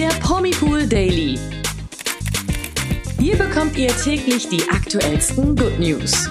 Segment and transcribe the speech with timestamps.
[0.00, 1.38] der Promipool Daily.
[3.18, 6.26] Hier bekommt ihr täglich die aktuellsten Good News.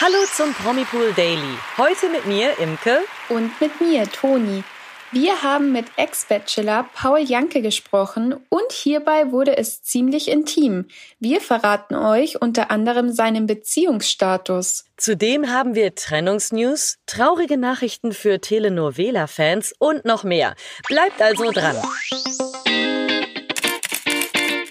[0.00, 1.58] Hallo zum Promipool Daily.
[1.76, 3.00] Heute mit mir, Imke.
[3.28, 4.64] Und mit mir, Toni.
[5.10, 10.84] Wir haben mit Ex-Bachelor Paul Janke gesprochen und hierbei wurde es ziemlich intim.
[11.18, 14.84] Wir verraten euch unter anderem seinen Beziehungsstatus.
[14.98, 20.54] Zudem haben wir Trennungsnews, traurige Nachrichten für Telenovela-Fans und noch mehr.
[20.88, 21.76] Bleibt also dran.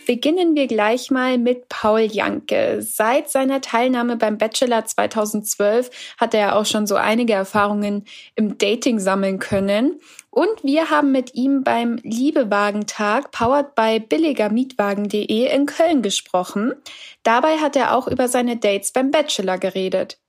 [0.07, 2.81] Beginnen wir gleich mal mit Paul Janke.
[2.81, 8.99] Seit seiner Teilnahme beim Bachelor 2012 hat er auch schon so einige Erfahrungen im Dating
[8.99, 9.99] sammeln können.
[10.29, 16.75] Und wir haben mit ihm beim Liebewagentag, powered by billigermietwagen.de in Köln gesprochen.
[17.23, 20.19] Dabei hat er auch über seine Dates beim Bachelor geredet.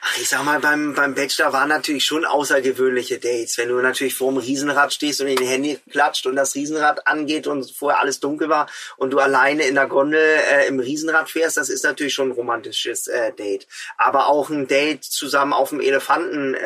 [0.00, 3.58] Ach, ich sag mal, beim, beim Bachelor waren natürlich schon außergewöhnliche Dates.
[3.58, 7.08] Wenn du natürlich vor dem Riesenrad stehst und in den Handy klatscht und das Riesenrad
[7.08, 11.28] angeht und vorher alles dunkel war und du alleine in der Gondel äh, im Riesenrad
[11.28, 13.66] fährst, das ist natürlich schon ein romantisches äh, Date.
[13.96, 16.58] Aber auch ein Date zusammen auf dem Elefanten äh,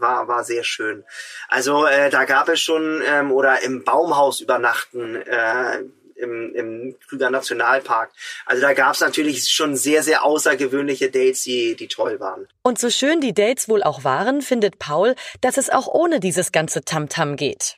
[0.00, 1.04] war, war sehr schön.
[1.46, 5.84] Also äh, da gab es schon, ähm, oder im Baumhaus übernachten, äh,
[6.22, 8.10] im, im Krüger Nationalpark.
[8.46, 12.48] Also da gab es natürlich schon sehr, sehr außergewöhnliche Dates, die, die toll waren.
[12.62, 16.52] Und so schön die Dates wohl auch waren, findet Paul, dass es auch ohne dieses
[16.52, 17.76] ganze Tamtam -Tam geht.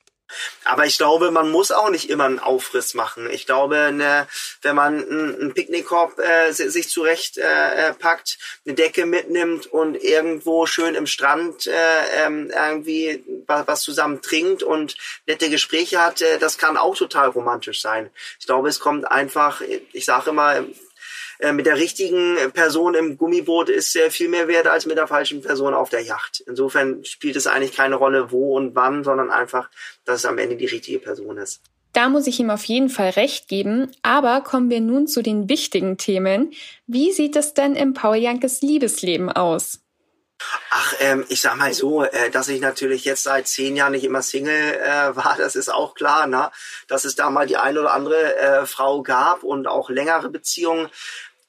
[0.64, 3.28] Aber ich glaube, man muss auch nicht immer einen Aufriss machen.
[3.30, 4.27] Ich glaube, ne,
[4.62, 10.67] wenn man einen Picknickkorb äh, sich zurecht äh, äh, packt, eine Decke mitnimmt und irgendwo
[10.67, 11.72] schön im Strand äh,
[12.25, 17.83] ähm, irgendwie was, zusammen trinkt und nette Gespräche hat, äh, das kann auch total romantisch
[17.83, 18.11] sein.
[18.41, 19.61] Ich glaube, es kommt einfach,
[19.92, 20.64] ich sage immer,
[21.38, 25.06] äh, mit der richtigen Person im Gummiboot ist äh, viel mehr wert als mit der
[25.06, 26.42] falschen Person auf der Yacht.
[26.46, 29.70] Insofern spielt es eigentlich keine Rolle, wo und wann, sondern einfach,
[30.05, 31.60] dass es am Ende die richtige Person ist.
[31.94, 33.90] Da muss ich ihm auf jeden Fall recht geben.
[34.02, 36.52] Aber kommen wir nun zu den wichtigen Themen.
[36.89, 39.83] Wie sieht es denn im Paul Jankes Liebesleben aus?
[40.70, 44.05] Ach, ähm, ich sag mal so, äh, dass ich natürlich jetzt seit zehn Jahren nicht
[44.05, 46.50] immer Single äh, war, das ist auch klar, ne?
[46.89, 50.90] Dass es da mal die eine oder andere äh, Frau gab und auch längere Beziehungen.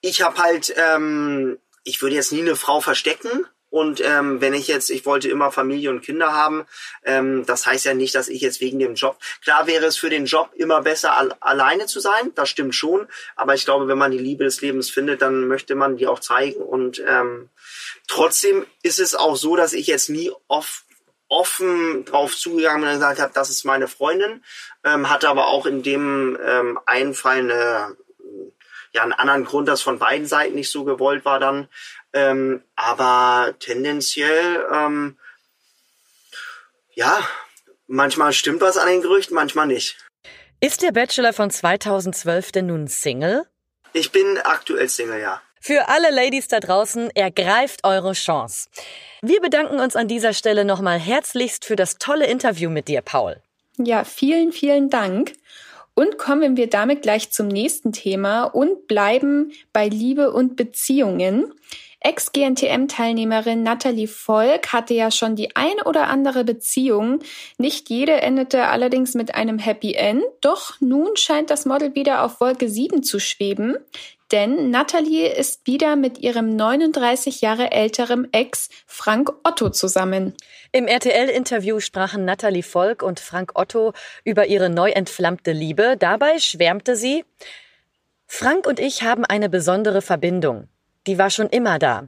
[0.02, 4.70] Ich habe halt, ähm, ich würde jetzt nie eine Frau verstecken, und ähm, wenn ich
[4.70, 6.66] jetzt, ich wollte immer Familie und Kinder haben,
[7.04, 10.10] ähm, das heißt ja nicht, dass ich jetzt wegen dem Job, klar wäre es für
[10.10, 13.06] den Job immer besser, al alleine zu sein, das stimmt schon,
[13.36, 16.20] aber ich glaube, wenn man die Liebe des Lebens findet, dann möchte man die auch
[16.20, 17.50] zeigen und ähm,
[18.08, 20.86] trotzdem ist es auch so, dass ich jetzt nie oft
[21.28, 24.42] offen drauf zugegangen bin und gesagt habe, das ist meine Freundin,
[24.86, 27.98] ähm, hatte aber auch in dem ähm, einen Fall eine,
[28.94, 31.68] ja, einen anderen Grund, dass von beiden Seiten nicht so gewollt war dann.
[32.16, 35.18] Ähm, aber tendenziell, ähm,
[36.94, 37.20] ja,
[37.88, 39.98] manchmal stimmt was an den Gerüchten, manchmal nicht.
[40.62, 43.46] Ist der Bachelor von 2012 denn nun Single?
[43.92, 45.42] Ich bin aktuell Single, ja.
[45.60, 48.70] Für alle Ladies da draußen, ergreift eure Chance.
[49.22, 53.42] Wir bedanken uns an dieser Stelle nochmal herzlichst für das tolle Interview mit dir, Paul.
[53.78, 55.34] Ja, vielen, vielen Dank.
[55.96, 61.52] Und kommen wir damit gleich zum nächsten Thema und bleiben bei Liebe und Beziehungen.
[62.06, 67.18] Ex-GNTM-Teilnehmerin Natalie Volk hatte ja schon die ein oder andere Beziehung.
[67.58, 70.24] Nicht jede endete allerdings mit einem Happy End.
[70.40, 73.78] Doch nun scheint das Model wieder auf Wolke 7 zu schweben.
[74.32, 80.36] Denn Natalie ist wieder mit ihrem 39 Jahre älteren Ex Frank Otto zusammen.
[80.72, 83.94] Im RTL-Interview sprachen Natalie Volk und Frank Otto
[84.24, 85.96] über ihre neu entflammte Liebe.
[85.98, 87.26] Dabei schwärmte sie,
[88.28, 90.68] Frank und ich haben eine besondere Verbindung
[91.08, 92.08] die war schon immer da.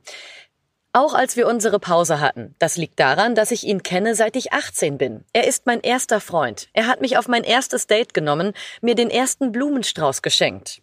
[0.93, 2.55] Auch als wir unsere Pause hatten.
[2.59, 5.25] Das liegt daran, dass ich ihn kenne, seit ich 18 bin.
[5.31, 6.69] Er ist mein erster Freund.
[6.73, 10.81] Er hat mich auf mein erstes Date genommen, mir den ersten Blumenstrauß geschenkt.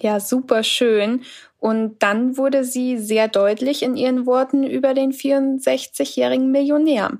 [0.00, 1.24] Ja, super schön.
[1.58, 7.12] Und dann wurde sie sehr deutlich in ihren Worten über den 64-jährigen Millionär.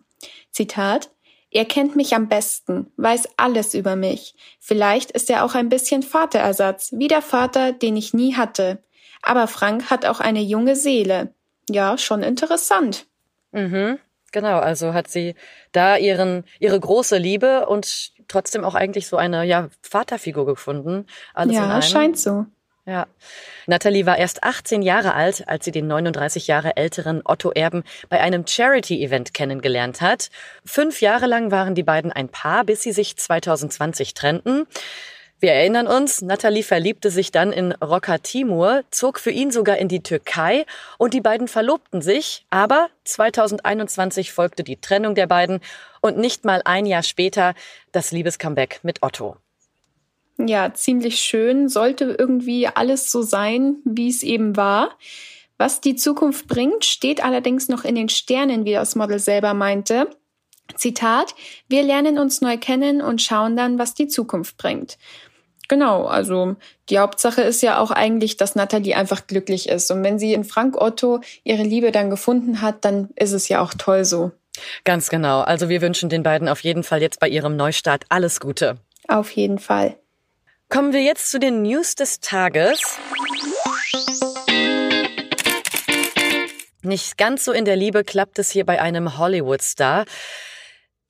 [0.53, 1.11] Zitat
[1.51, 4.35] er kennt mich am besten, weiß alles über mich.
[4.61, 8.83] Vielleicht ist er auch ein bisschen Vaterersatz, wie der Vater, den ich nie hatte.
[9.23, 11.33] Aber Frank hat auch eine junge Seele.
[11.69, 13.07] Ja, schon interessant.
[13.53, 13.99] Mhm.
[14.33, 15.35] Genau, also hat sie
[15.73, 21.07] da ihren, ihre große Liebe und trotzdem auch eigentlich so eine, ja, Vaterfigur gefunden.
[21.33, 22.47] Alles ja, scheint so.
[22.89, 23.07] Ja.
[23.67, 28.19] Natalie war erst 18 Jahre alt, als sie den 39 Jahre älteren Otto Erben bei
[28.19, 30.31] einem Charity-Event kennengelernt hat.
[30.65, 34.67] Fünf Jahre lang waren die beiden ein Paar, bis sie sich 2020 trennten.
[35.41, 39.87] Wir erinnern uns, Natalie verliebte sich dann in Rocker Timur, zog für ihn sogar in
[39.87, 40.67] die Türkei
[40.99, 45.61] und die beiden verlobten sich, aber 2021 folgte die Trennung der beiden
[46.01, 47.55] und nicht mal ein Jahr später
[47.93, 49.37] das Liebescomeback mit Otto.
[50.39, 54.97] Ja, ziemlich schön, sollte irgendwie alles so sein, wie es eben war.
[55.57, 60.11] Was die Zukunft bringt, steht allerdings noch in den Sternen, wie das Model selber meinte.
[60.77, 61.35] Zitat,
[61.69, 64.99] wir lernen uns neu kennen und schauen dann, was die Zukunft bringt.
[65.69, 66.57] Genau, also
[66.89, 69.91] die Hauptsache ist ja auch eigentlich, dass Natalie einfach glücklich ist.
[69.91, 73.61] Und wenn sie in Frank Otto ihre Liebe dann gefunden hat, dann ist es ja
[73.61, 74.33] auch toll so.
[74.85, 75.41] Ganz genau.
[75.41, 78.79] Also wir wünschen den beiden auf jeden Fall jetzt bei ihrem Neustart alles Gute.
[79.07, 79.97] Auf jeden Fall.
[80.71, 82.99] Kommen wir jetzt zu den News des Tages.
[86.83, 90.07] Nicht ganz so in der Liebe klappt es hier bei einem Hollywood-Star.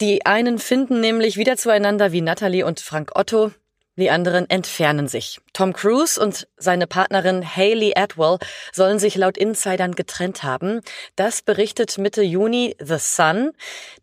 [0.00, 3.52] Die einen finden nämlich wieder zueinander wie Natalie und Frank Otto.
[3.98, 5.40] Die anderen entfernen sich.
[5.52, 8.38] Tom Cruise und seine Partnerin Hayley Atwell
[8.72, 10.82] sollen sich laut Insidern getrennt haben.
[11.16, 13.50] Das berichtet Mitte Juni The Sun.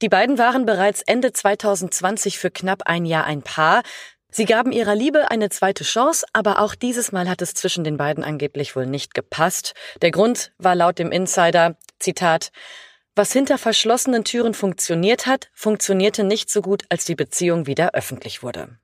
[0.02, 3.84] Die beiden waren bereits Ende 2020 für knapp ein Jahr ein Paar.
[4.30, 7.96] Sie gaben ihrer Liebe eine zweite Chance, aber auch dieses Mal hat es zwischen den
[7.96, 9.76] beiden angeblich wohl nicht gepasst.
[10.02, 12.52] Der Grund war laut dem Insider, Zitat,
[13.16, 18.44] was hinter verschlossenen Türen funktioniert hat, funktionierte nicht so gut, als die Beziehung wieder öffentlich
[18.44, 18.78] wurde.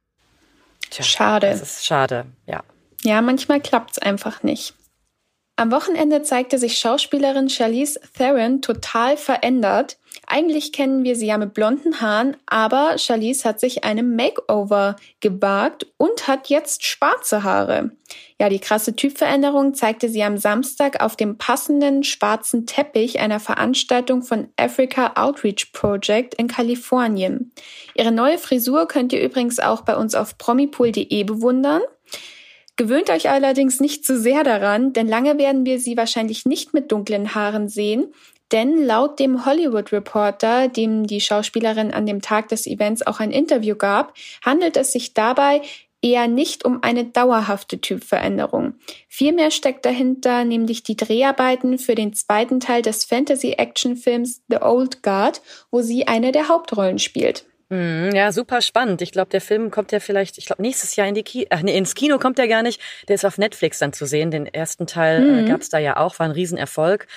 [0.91, 1.49] Tja, schade.
[1.49, 2.63] Das ist schade, ja.
[3.03, 4.75] Ja, manchmal klappt's einfach nicht.
[5.61, 9.99] Am Wochenende zeigte sich Schauspielerin Charlize Theron total verändert.
[10.25, 15.85] Eigentlich kennen wir sie ja mit blonden Haaren, aber Charlize hat sich einem Makeover gewagt
[15.97, 17.91] und hat jetzt schwarze Haare.
[18.39, 24.23] Ja, die krasse Typveränderung zeigte sie am Samstag auf dem passenden schwarzen Teppich einer Veranstaltung
[24.23, 27.51] von Africa Outreach Project in Kalifornien.
[27.93, 31.83] Ihre neue Frisur könnt ihr übrigens auch bei uns auf promipool.de bewundern.
[32.77, 36.91] Gewöhnt euch allerdings nicht zu sehr daran, denn lange werden wir sie wahrscheinlich nicht mit
[36.91, 38.13] dunklen Haaren sehen,
[38.51, 43.31] denn laut dem Hollywood Reporter, dem die Schauspielerin an dem Tag des Events auch ein
[43.31, 44.13] Interview gab,
[44.43, 45.61] handelt es sich dabei
[46.01, 48.73] eher nicht um eine dauerhafte Typveränderung.
[49.07, 55.41] Vielmehr steckt dahinter nämlich die Dreharbeiten für den zweiten Teil des Fantasy-Action-Films The Old Guard,
[55.69, 57.45] wo sie eine der Hauptrollen spielt.
[57.71, 59.01] Mhm, ja, super spannend.
[59.01, 61.61] Ich glaube, der Film kommt ja vielleicht, ich glaube, nächstes Jahr in die Ki Ach,
[61.61, 62.81] nee, ins Kino kommt er gar nicht.
[63.07, 64.29] Der ist auf Netflix dann zu sehen.
[64.29, 65.45] Den ersten Teil äh, mhm.
[65.45, 67.07] äh, gab es da ja auch, war ein Riesenerfolg.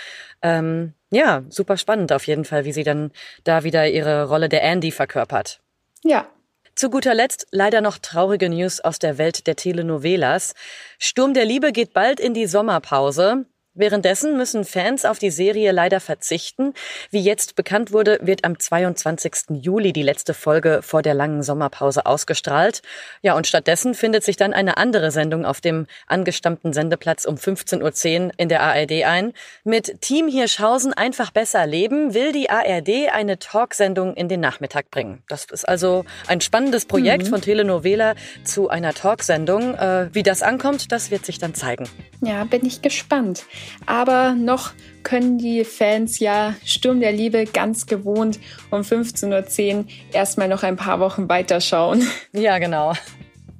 [0.43, 3.11] Ähm, ja, super spannend auf jeden Fall, wie sie dann
[3.43, 5.61] da wieder ihre Rolle der Andy verkörpert.
[6.05, 6.29] Ja.
[6.77, 10.55] Zu guter Letzt leider noch traurige News aus der Welt der Telenovelas.
[11.01, 13.47] Sturm der Liebe geht bald in die Sommerpause.
[13.77, 16.75] Währenddessen müssen Fans auf die Serie leider verzichten.
[17.11, 19.61] Wie jetzt bekannt wurde, wird am 22.
[19.63, 22.83] Juli die letzte Folge vor der langen Sommerpause ausgestrahlt.
[23.21, 28.27] Ja, und stattdessen findet sich dann eine andere Sendung auf dem angestammten Sendeplatz um 15.10
[28.27, 29.33] Uhr in der ARD ein.
[29.65, 35.25] Mit Team Hirschhausen einfach besser leben will die ARD eine Talksendung in den Nachmittag bringen.
[35.29, 37.31] Das ist also ein spannendes Projekt mhm.
[37.31, 39.75] von Telenovela zu einer Talksendung.
[39.75, 41.89] Äh, wie das ankommt, das wird sich dann zeigen.
[42.21, 43.45] Ja, bin ich gespannt.
[43.87, 44.73] Aber noch
[45.03, 48.41] können die Fans ja Sturm der Liebe ganz gewohnt
[48.71, 52.07] um 15.10 Uhr erstmal noch ein paar Wochen weiterschauen.
[52.33, 52.95] Ja, genau.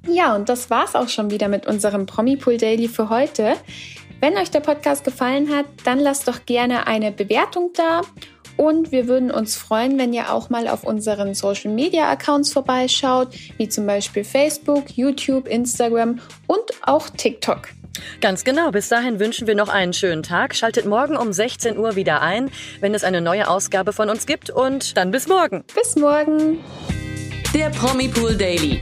[0.07, 3.53] Ja, und das war's auch schon wieder mit unserem Promipool Daily für heute.
[4.19, 8.01] Wenn euch der Podcast gefallen hat, dann lasst doch gerne eine Bewertung da.
[8.57, 13.29] Und wir würden uns freuen, wenn ihr auch mal auf unseren Social Media Accounts vorbeischaut,
[13.57, 17.69] wie zum Beispiel Facebook, YouTube, Instagram und auch TikTok.
[18.21, 18.71] Ganz genau.
[18.71, 20.55] Bis dahin wünschen wir noch einen schönen Tag.
[20.55, 24.49] Schaltet morgen um 16 Uhr wieder ein, wenn es eine neue Ausgabe von uns gibt.
[24.49, 25.63] Und dann bis morgen.
[25.73, 26.59] Bis morgen.
[27.53, 28.81] Der Promi Pool Daily.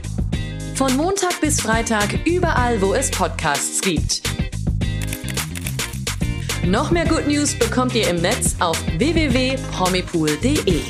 [0.74, 4.22] Von Montag bis Freitag überall, wo es Podcasts gibt.
[6.66, 10.80] Noch mehr Good News bekommt ihr im Netz auf www.promipool.de.